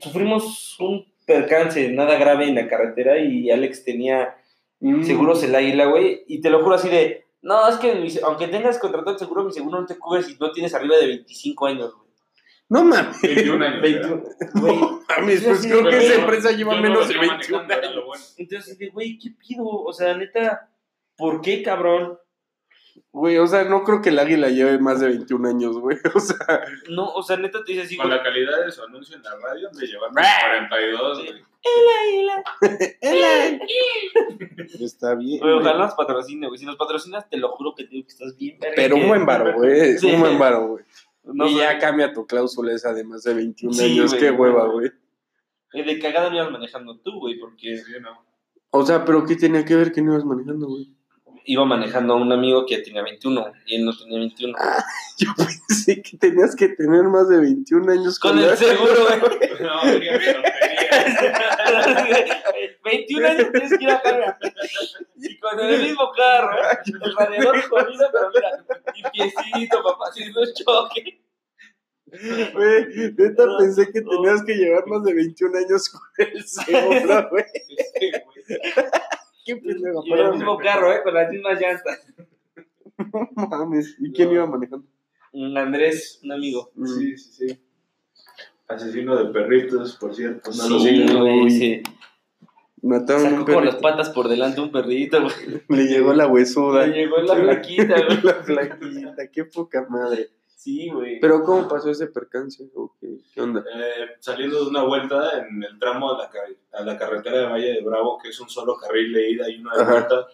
[0.00, 4.36] Sufrimos un percance nada grave en la carretera y Alex tenía
[4.80, 5.02] Mm.
[5.04, 6.24] seguros el águila, güey.
[6.26, 7.24] Y te lo juro así de.
[7.40, 10.50] No, es que aunque tengas contratado el seguro, mi seguro no te cubre si no
[10.52, 12.10] tienes arriba de 25 años, güey.
[12.68, 13.20] No mames.
[13.22, 13.80] 21 años.
[13.82, 14.22] 21,
[14.54, 14.78] güey.
[15.08, 18.04] Mames, pues creo que esa empresa lleva no menos de venía 21 manejando, era años.
[18.06, 18.24] bueno.
[18.36, 19.64] Entonces, güey, ¿qué pido?
[19.66, 20.68] O sea, neta,
[21.16, 22.18] ¿por qué, cabrón?
[23.14, 25.96] Güey, o sea, no creo que el águila lleve más de 21 años, güey.
[26.14, 26.36] O sea,
[26.90, 28.18] No, o sea, neta te dice así, Con güey.
[28.18, 30.66] la calidad de su anuncio en la radio, de llevar Ah.
[30.68, 31.26] 42, Sí.
[31.28, 31.44] güey.
[34.84, 35.40] está bien.
[35.40, 35.62] Güey, güey.
[35.62, 36.58] ojalá nos patrocine, güey.
[36.58, 38.58] Si nos patrocinas, te lo juro que te digo que estás bien.
[38.74, 39.96] Pero un buen varo, güey.
[39.98, 40.12] Sí.
[40.12, 40.84] Un buen varo, güey.
[41.24, 44.10] No y ya cambia tu cláusula esa de más de 21 Sí, años.
[44.10, 44.90] güey, Qué hueva, güey.
[45.72, 48.10] Eh, De cagada no ibas manejando tú, güey, porque Sí, no.
[48.70, 50.92] O sea, pero ¿qué tenía que ver que no ibas manejando, güey?
[51.46, 54.56] Iba manejando a un amigo que tenía 21 y él no tenía 21.
[55.18, 59.20] Yo pensé que tenías que tener más de 21 años Con el la- seguro, güey.
[59.60, 60.42] No, mi tontería.
[62.84, 64.38] 21 años tienes que ir a carga.
[65.16, 66.78] Y con el mismo carro, ¿eh?
[66.86, 71.20] El radiador jodido, pero mira, limpiecito, papá, si no es choque.
[72.52, 77.44] Güey, neta pensé que tenías que llevar más de 21 años con el seguro, güey.
[79.44, 81.00] Qué pendejo, Y el mismo carro, ¿eh?
[81.02, 82.06] Con las mismas llantas.
[83.36, 83.96] No mames.
[83.98, 84.86] ¿Y quién iba manejando?
[85.32, 86.70] Un Andrés, un amigo.
[86.86, 87.60] Sí, sí, sí.
[88.68, 90.50] Asesino de perritos, por cierto.
[90.56, 91.82] No lo Sí, güey, sí.
[92.82, 93.80] Mataron a un Sacó con las perrito.
[93.80, 95.34] patas por delante un perrito, güey.
[95.68, 96.86] Le llegó la huesuda.
[96.86, 98.22] Le llegó la plaquita, güey.
[98.22, 100.28] La flaquita, qué poca madre.
[100.64, 101.20] Sí, güey.
[101.20, 102.64] Pero ¿cómo pasó ese percance?
[102.74, 103.62] ¿O qué, qué onda?
[103.70, 106.30] Eh, saliendo de una vuelta en el tramo a la,
[106.72, 109.60] a la carretera de Valle de Bravo, que es un solo carril de ida y
[109.60, 109.92] una de Ajá.
[109.92, 110.26] vuelta,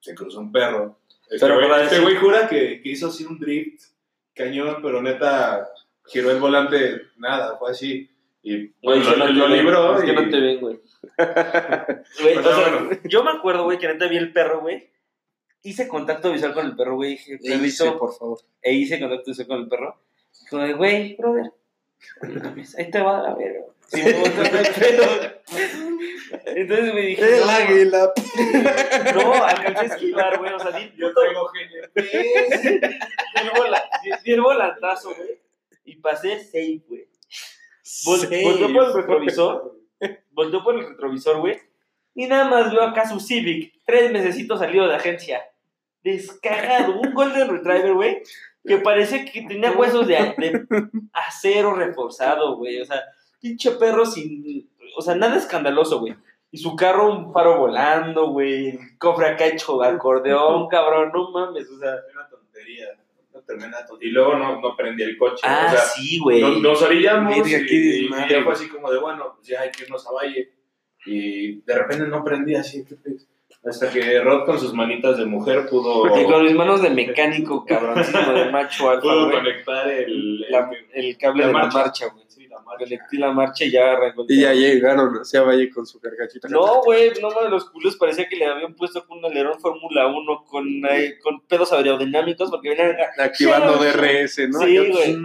[0.00, 0.98] se cruzó un perro.
[1.28, 3.80] Este Pero güey, para este güey jura que, que hizo así un drift
[4.34, 5.68] cañón, pero neta
[6.06, 8.10] giró el volante, nada, fue así.
[8.42, 9.98] Y Güey, lo, libró.
[9.98, 10.80] Es que no te ven, güey.
[12.22, 12.98] Güey, o Pero sea, bueno.
[13.04, 14.90] yo me acuerdo, güey, que neta vi el perro, güey.
[15.62, 17.10] Hice contacto visual con el perro, güey.
[17.10, 18.38] Dije, perrito, por favor.
[18.62, 20.00] e hice contacto visual con el perro.
[20.48, 21.52] Como de, güey, brother,
[22.78, 23.60] ahí te va a la verga.
[23.88, 25.04] Sí, me gusta el pedo.
[26.46, 28.12] Entonces me dije, El no, águila.
[29.14, 30.52] no, alcancé a esquivar, güey.
[30.52, 32.00] O sea, di, Yo traigo GNP.
[34.24, 35.40] di el, volantazo, güey.
[35.84, 37.08] Y pasé safe, güey.
[38.06, 39.80] Vol- volteó por el retrovisor.
[40.30, 41.58] Volteó por el retrovisor, güey.
[42.14, 43.72] Y nada más veo acá su Civic.
[43.86, 45.42] Tres mesecitos salido de agencia.
[46.02, 46.98] Descargado.
[47.00, 48.22] Un Golden Retriever, güey.
[48.64, 50.66] Que parece que tenía huesos de, de
[51.12, 52.80] acero reforzado, güey.
[52.80, 53.02] O sea,
[53.40, 54.68] pinche perro sin.
[54.96, 56.14] O sea, nada escandaloso, güey.
[56.52, 58.70] Y su carro, un faro volando, güey.
[58.70, 61.10] El cofre acá hecho acordeón, cabrón.
[61.14, 61.94] No mames, o sea.
[62.12, 62.86] Una tontería.
[63.32, 64.10] Una tremenda tontería.
[64.10, 65.42] Y luego no, no prendí el coche.
[65.44, 66.40] Ah, o sea, sí, güey.
[66.40, 69.84] nos, nos orillamos y, y ya fue así como de, bueno, pues ya hay que
[69.84, 70.59] irnos a Valle.
[71.06, 72.84] Y de repente no prendí así.
[73.62, 77.64] Hasta que Rod con sus manitas de mujer pudo, Porque con mis manos de mecánico,
[77.66, 81.78] cabroncísimo de macho alfa, pudo conectar el, La- el- cable La de marcha.
[81.78, 82.24] la marcha, güey.
[82.28, 82.84] sí, la marcha.
[82.84, 86.48] Conecté la marcha y ya arrancó el Y ya llegaron hacia Valle con su cargachita.
[86.48, 90.06] No, güey, no mames, los culos parecía que le habían puesto con un alerón Fórmula
[90.06, 93.10] 1 con, eh, con pedos aerodinámicos porque venían acá.
[93.24, 94.58] Activando DRS, ¿no?
[94.60, 95.16] Sí, güey.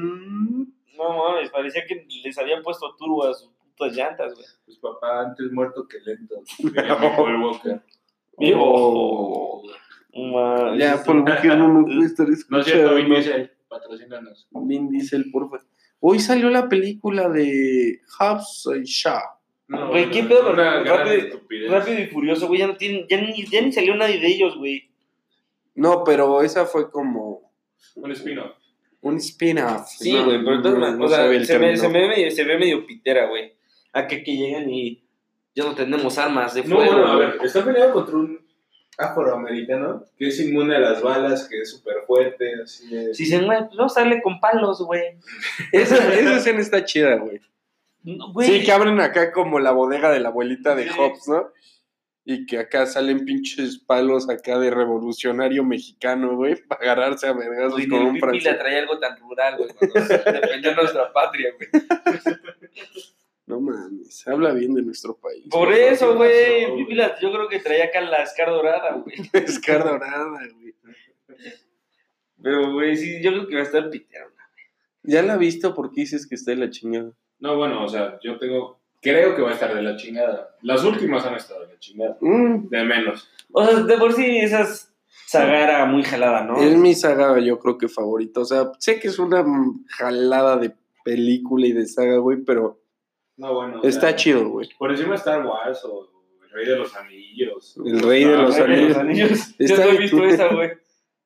[0.98, 4.46] No mames, parecía que les habían puesto turbo a sus putas llantas, güey.
[4.66, 6.36] Pues papá, antes muerto que lento.
[7.44, 7.82] Walker.
[8.38, 9.64] Oh.
[10.78, 13.10] Ya, por qué no me puede estar No es cierto, Vin.
[13.10, 14.48] Diesel, patrocínanos.
[14.52, 15.58] Vin Diesel, porfa.
[16.00, 19.22] Hoy salió la película de Hobbs y Shaw.
[19.68, 20.54] No, Güey, ¿qué pedo?
[20.54, 21.42] Rápido-.
[21.70, 24.56] Rápido y furioso, güey, ya no tienen, ya ni, ya ni salió nadie de ellos,
[24.58, 24.92] güey.
[25.74, 27.52] No, pero esa fue como
[27.96, 28.52] Un spin-off.
[29.02, 29.88] un spin-off.
[29.88, 31.82] Sí, No, güey, pero entonces, no, no o sea, sabe el se, ve, término.
[31.82, 33.55] se, ve medio, se ve medio pitera, güey.
[33.96, 35.04] A que, que llegan y
[35.56, 36.92] ya no tenemos armas de No, fuego.
[36.92, 38.46] bueno, a ver, está peleado contra un
[38.98, 43.14] afroamericano que es inmune a las balas, que es súper fuerte, así de...
[43.14, 45.18] Si pues vamos a darle con palos, güey.
[45.72, 47.40] Esa, esa escena está chida, güey.
[48.04, 48.34] No.
[48.42, 50.90] Sí, que abren acá como la bodega de la abuelita de Sí.
[50.98, 51.50] Hobbs, ¿no?
[52.28, 57.80] Y que acá salen pinches palos acá de revolucionario mexicano, güey, para agarrarse a vergazos
[57.88, 58.44] con un francés.
[58.44, 61.86] le traía algo tan rural, güey, cuando se defendió nuestra patria, güey.
[63.48, 65.46] No mames, habla bien de nuestro país.
[65.52, 66.66] Por eso, güey.
[67.22, 69.16] yo creo que traía acá la Scar dorada, güey.
[69.34, 70.74] Es cara dorada, güey.
[72.42, 74.30] Pero, güey, sí, yo creo que va a estar pitero.
[75.04, 75.76] ¿Ya la has visto?
[75.76, 77.12] ¿Por qué dices que está de la chingada?
[77.40, 78.80] No, bueno, o sea, yo tengo...
[79.02, 80.56] Creo que va a estar de la chingada.
[80.64, 82.18] Las últimas han estado de la chingada.
[82.22, 83.30] Mm, De menos.
[83.52, 84.96] O sea, de por sí esas
[85.28, 86.62] Sagara muy jalada, ¿no?
[86.62, 88.42] Es mi saga, yo creo que favorita.
[88.42, 89.44] O sea, sé que es una
[89.90, 92.80] jalada de película y de saga, güey, pero
[93.38, 93.82] No, bueno.
[93.84, 94.70] está sea, chido, güey.
[94.78, 96.10] Por encima de Star Wars o
[96.44, 97.76] El Rey de los Anillos.
[97.86, 98.88] El Rey de los Anillos.
[98.90, 99.56] los anillos.
[99.60, 100.72] Yo no he visto esa, güey.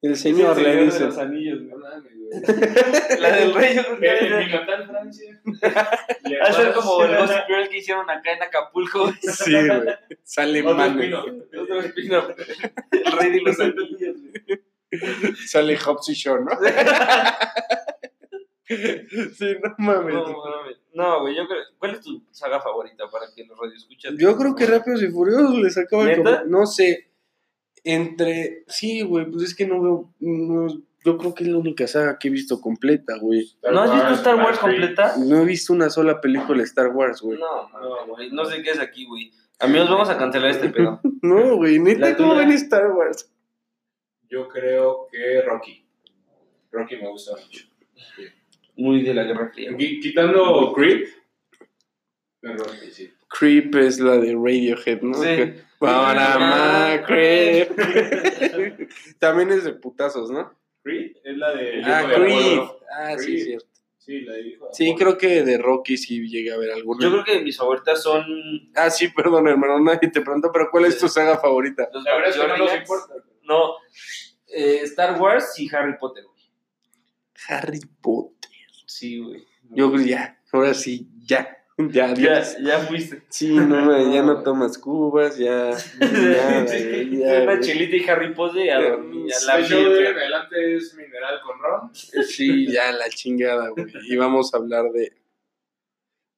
[0.01, 0.99] El señor el le Señor dice.
[0.99, 1.81] de los anillos, No güey.
[1.81, 3.19] mames, güey.
[3.19, 5.41] La del rey, yo creo que En debe mi natal Francia.
[5.45, 8.99] Va a ser como el Gossip Girl que hicieron acá en Acapulco.
[9.05, 9.13] güey.
[9.23, 9.81] Sí, güey.
[10.23, 11.01] Sale Otro mano.
[11.01, 11.25] spin-off.
[11.59, 12.29] Otro spin-off.
[12.91, 14.15] El rey de los anillos,
[14.47, 15.35] güey.
[15.47, 16.51] Sale Hobbs y Shaw, ¿no?
[19.37, 20.13] sí, no mames.
[20.13, 20.77] No, mames.
[20.93, 21.61] No, güey, yo creo.
[21.77, 24.13] ¿Cuál es tu saga favorita para que los radioescuchas?
[24.17, 26.23] Yo creo que Rápidos y Furiosos les acaba de ¿Neta?
[26.23, 27.11] comer- No sé.
[27.83, 28.63] Entre.
[28.67, 30.13] Sí, güey, pues es que no veo.
[30.19, 30.67] no-
[31.05, 33.49] yo creo que es la única saga que he visto completa, güey.
[33.71, 35.15] ¿No has visto Star Wars completa?
[35.17, 37.39] No he visto una sola película de Star Wars, güey.
[37.39, 38.29] No, no, güey.
[38.31, 39.31] No sé qué es aquí, güey.
[39.59, 40.99] Amigos, vamos a cancelar este pedo.
[41.21, 43.31] No, güey, neta, ¿cómo ven Star Wars?
[44.29, 45.85] Yo creo que Rocky.
[46.71, 47.65] Rocky me gusta mucho.
[48.79, 49.75] Muy de la Guerra Fría.
[49.77, 50.73] Quitando
[52.91, 53.11] sí.
[53.27, 55.21] Creep es la de Radiohead, ¿no?
[55.21, 55.53] Sí.
[55.79, 57.69] Para Creep.
[59.19, 60.53] También es de putazos, ¿no?
[60.81, 61.81] Creed es la de.
[61.83, 62.15] Ah, de.
[62.15, 62.79] Apolo.
[62.89, 63.43] Ah, sí, Creed.
[63.43, 63.67] cierto.
[63.97, 67.03] Sí, la de Sí, creo que de Rocky sí llegué a ver alguna.
[67.03, 68.23] Yo creo que mis favoritas son
[68.75, 71.89] Ah, sí, perdón, hermano, nadie te preguntó, pero ¿cuál es tu saga favorita?
[71.93, 73.13] los La verdad es que no nos importa.
[73.43, 73.73] No,
[74.47, 76.39] eh, Star Wars y Harry Potter, güey.
[77.49, 78.48] Harry Potter.
[78.89, 79.45] Sí, güey.
[79.69, 81.55] Yo creo ya, ahora sí, ya.
[81.77, 82.57] Ya, Ya, adiós.
[82.61, 83.21] ya fuiste.
[83.29, 85.69] Sí, no, ya no tomas cubas, ya.
[86.01, 89.31] ya, Una chelita y Harry Potter y a dormir.
[89.47, 91.93] La De de adelante es mineral con ron.
[91.93, 93.85] Sí, ya la chingada, güey.
[94.09, 95.13] Y vamos a hablar de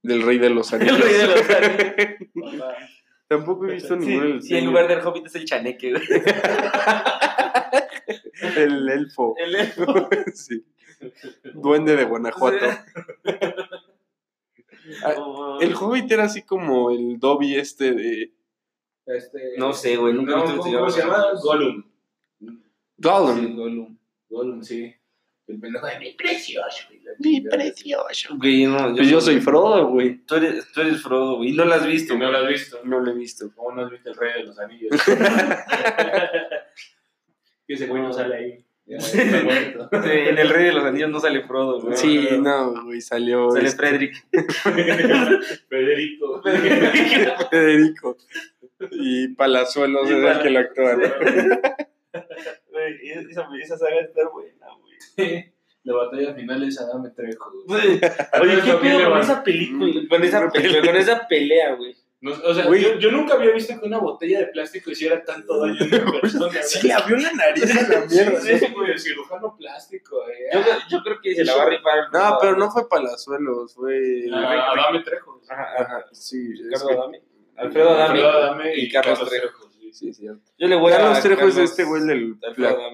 [0.03, 0.95] del Rey de los Anillos.
[0.97, 2.73] El rey de los anillos.
[3.27, 6.03] Tampoco he visto Sí, ninguno del sí, en lugar del Hobbit es el chaneque, güey.
[8.41, 9.35] El elfo.
[9.37, 10.09] El elfo.
[10.33, 10.65] sí.
[11.53, 12.65] Duende de Guanajuato.
[15.03, 18.33] Ah, Oh, El Hobbit era así como el Dobby este de
[19.05, 21.25] Este, No sé, güey, nunca he no, ¿cómo, cómo se llama?
[21.41, 21.83] Gollum.
[22.97, 23.39] Gollum.
[23.39, 23.97] Sí, Gollum.
[24.29, 24.95] Gollum, sí.
[25.47, 26.87] El pendejo de mi precioso.
[27.19, 28.37] Mi precioso.
[28.37, 30.19] Güey, no, Pues yo soy Frodo, güey.
[30.25, 31.49] Tú eres, tú eres Frodo, güey.
[31.49, 32.17] Y no lo has visto.
[32.17, 32.79] No lo has visto.
[32.83, 33.51] No lo he visto.
[33.55, 34.91] ¿Cómo no has visto el rey de los anillos?
[37.71, 38.65] que ese güey no sale ahí.
[38.85, 39.89] Ya, está muerto.
[40.03, 41.95] Sí, en el Rey de los Anillos no sale Frodo, güey.
[41.95, 44.25] Sí, no, güey, salió Sale este, Frederick.
[45.69, 46.41] Federico.
[47.49, 48.17] Federico.
[48.91, 51.07] Y Palazuelos Y es el que lo actúa, ¿no?
[52.71, 55.53] Güey, esa, esa saga está buena, güey.
[55.83, 57.51] La batalla final es Adame Trejo.
[57.67, 57.99] Oye,
[58.65, 59.93] ¿qué pedo con esa película?
[60.09, 61.95] Con esa, pelea, con esa pelea, güey.
[62.21, 65.59] No, o sea, yo, yo nunca había visto que una botella de plástico hiciera tanto
[65.59, 66.61] daño a una persona.
[66.61, 68.39] Sí, le abrió la nariz a la mierda.
[68.41, 70.17] Sí, sí, güey, el cirujano plástico.
[70.29, 70.49] Eh.
[70.53, 71.97] Yo, yo creo que se la va a rifar.
[72.13, 74.25] No, pero no fue Palazuelos, fue.
[74.31, 75.41] Ah, Adame Trejo.
[75.49, 76.05] Ajá, ajá.
[76.11, 77.21] Sí, es que- Adame.
[77.57, 78.03] Alfredo Adame.
[78.21, 79.69] Alfredo Adame y Carlos Trejo.
[79.71, 79.91] sí.
[79.91, 80.41] Sí, cierto.
[80.59, 80.97] Yo le voy a.
[80.97, 82.37] Carlos Trejo es Carlos- este güey del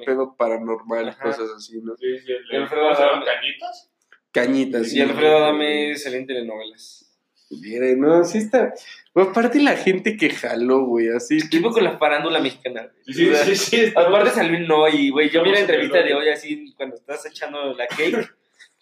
[0.06, 1.24] pedo paranormal, Ajá.
[1.26, 1.96] cosas así, ¿no?
[1.98, 2.90] Sí, sí, el, Alfredo.
[2.90, 3.26] Adame.
[3.26, 3.92] ¿Cañitas?
[4.32, 4.94] Cañitas.
[4.94, 7.07] Y Alfredo Adame es excelente en telenovelas.
[7.50, 8.74] Mire, no, sí está.
[9.16, 11.38] Aparte la gente que jaló, güey, así.
[11.50, 12.82] Tipo con la farándula mexicana.
[12.82, 13.16] güey.
[13.16, 13.94] Sí, O sea, sí, sí.
[13.96, 17.74] Aparte salió no y, güey, yo vi la entrevista de hoy así, cuando estás echando
[17.74, 18.30] la cake,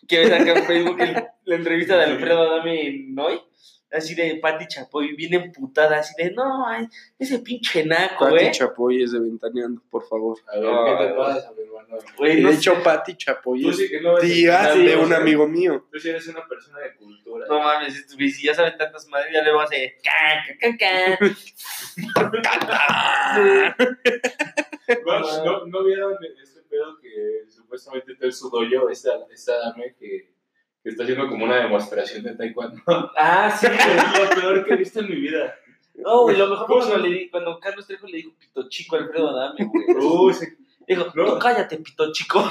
[0.07, 3.39] que ves acá en Facebook el- la entrevista de Alfredo Adame en hoy,
[3.95, 8.51] así de Pati Chapoy, bien emputada, así de, no, ay, ese pinche naco, Pati güey.
[8.51, 10.37] Chapoy es de Ventaneando, por favor.
[10.47, 11.97] A ver, ¿qué te pasa, mi hermano?
[12.17, 12.59] Güey, no de sé.
[12.59, 15.87] hecho, Pati Chapoy es sí no tía de un amigo mío.
[15.91, 17.45] Tú sí eres una persona de cultura.
[17.47, 21.27] No mames, si ya saben tantas madres, ya luego hace ca, ca, ca,
[22.67, 23.75] ca.
[25.05, 30.34] No, no, ¿no vieron este pedo que supuestamente en su dojo, esta, esta dame que,
[30.85, 32.79] que está haciendo como una demostración de taekwondo?
[33.17, 35.55] Ah, sí, es lo peor que he visto en mi vida.
[35.95, 38.31] No, güey, lo mejor fue ¿Cómo cuando, se- le di- cuando Carlos Trejo le dijo
[38.39, 39.85] pito chico a Alfredo Adame, güey.
[39.97, 40.45] Uy, sí.
[40.87, 41.25] Dijo, No.
[41.33, 42.43] tú cállate, pito chico.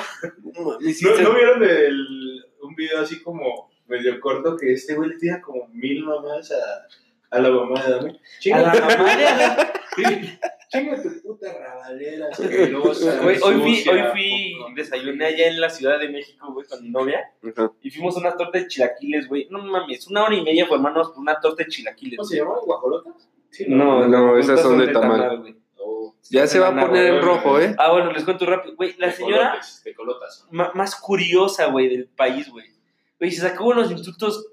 [0.42, 4.72] No mames, sí ¿No, está- ¿No vieron el, un video así como medio corto que
[4.72, 8.20] este güey le tira como mil mamás a, a la mamá de Dame?
[8.52, 10.40] A la mamá de Adame.
[10.74, 15.98] Chinga tu puta rabalera, asquerosa, Güey, hoy fui, hoy fui, desayuné allá en la Ciudad
[16.00, 17.20] de México, güey, con mi novia.
[17.82, 19.46] Y fuimos a una torta de chilaquiles, güey.
[19.50, 22.18] No mames, una hora y media formándonos por una torta de chilaquiles.
[22.18, 22.54] ¿Cómo se llama?
[22.64, 23.28] ¿Guajolotas?
[23.50, 25.40] Sí, No, no, esas estas son de tamal.
[25.40, 25.52] güey.
[25.78, 26.14] No.
[26.30, 27.74] Ya se va a poner en rojo, ¿eh?
[27.78, 28.74] Ah, bueno, les cuento rápido.
[28.76, 29.60] Güey, la señora
[30.50, 32.66] más curiosa, güey, del país, güey.
[33.18, 34.48] Güey, se sacó unos insultos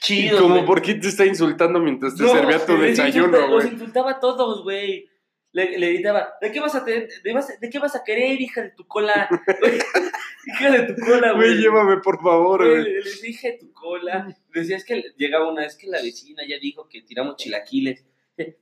[0.00, 0.64] chidos, Como.
[0.66, 3.68] ¿por qué te está insultando mientras te No, servía tu desayuno, Los güey?
[3.72, 5.08] insultaba a todos, güey.
[5.52, 8.40] Le, le gritaba, ¿de qué vas a tener, de, vas- de qué vas a querer,
[8.40, 9.28] hija de tu cola?
[10.46, 11.58] hija de tu cola, Güey, güey.
[11.62, 12.84] llévame, por favor, Güey, güey.
[12.84, 14.34] le, le decía, hija de tu cola.
[14.54, 18.04] Decía, es que llegaba una vez que la vecina ya dijo que tiramos chilaquiles.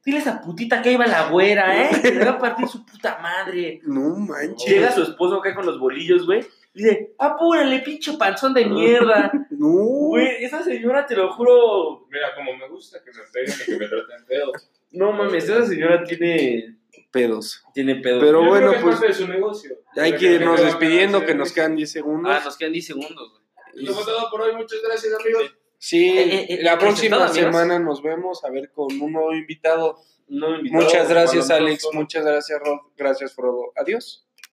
[0.05, 1.91] Dile a esa putita que ahí va la güera, ¿eh?
[2.03, 3.81] Que le va a partir su puta madre.
[3.85, 4.69] No manches.
[4.69, 6.45] Llega su esposo acá con los bolillos, güey.
[6.75, 9.31] Dice, apúrale, pinche panzón de mierda.
[9.51, 9.69] No.
[9.69, 13.77] Güey, esa señora, te lo juro, Mira, como me gusta que me peguen y que
[13.79, 14.53] me traten feo.
[14.93, 16.77] No mames, esa señora tiene,
[17.11, 17.65] Pedos.
[17.75, 18.21] tiene pedo.
[18.21, 19.77] Pero Yo creo bueno, que es pues, parte de su negocio.
[19.97, 22.33] Hay que irnos despidiendo, que nos quedan 10 segundos.
[22.35, 23.31] Ah, nos quedan 10 segundos,
[23.75, 23.87] güey.
[23.87, 24.55] Fue todo por hoy.
[24.57, 25.57] Muchas gracias, amigos.
[25.79, 27.35] Sí, Eh, eh, la eh, próxima presentado, amigos.
[27.63, 29.99] semana nos vemos a ver con un nuevo invitado.
[30.29, 31.89] No me invitaron, Muchas gracias, lo Alex.
[31.93, 32.79] Muchas gracias, Rod.
[32.97, 33.73] Gracias, Frodo.
[33.77, 34.29] Adiós.